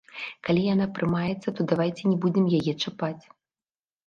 [0.47, 3.23] Калі яна прымаецца, то давайце не будзем яе чапаць.